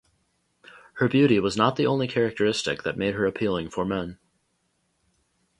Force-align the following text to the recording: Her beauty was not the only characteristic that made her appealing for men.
Her 0.93 1.07
beauty 1.07 1.39
was 1.39 1.55
not 1.55 1.75
the 1.75 1.85
only 1.85 2.07
characteristic 2.07 2.81
that 2.81 2.97
made 2.97 3.13
her 3.13 3.27
appealing 3.27 3.69
for 3.69 3.85
men. 3.85 4.17